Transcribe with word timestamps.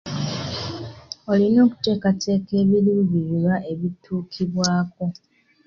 Olina 1.31 1.59
okuteekateeka 1.65 2.51
ebiruubirirwa 2.61 3.55
ebituukibwako. 3.71 5.05